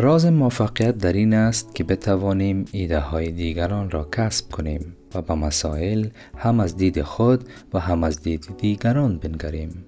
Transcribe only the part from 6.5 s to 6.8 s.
از